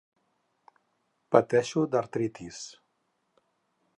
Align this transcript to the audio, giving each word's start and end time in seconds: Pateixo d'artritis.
Pateixo 1.35 1.85
d'artritis. 1.95 2.65